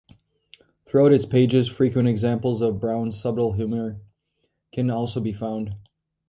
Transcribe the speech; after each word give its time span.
Throughout 0.87 1.13
its 1.13 1.27
pages 1.27 1.67
frequent 1.67 2.07
examples 2.07 2.61
of 2.61 2.79
Browne's 2.79 3.21
subtle 3.21 3.53
humour 3.53 4.01
can 4.73 4.89
also 4.89 5.19
be 5.19 5.31
found. 5.31 5.75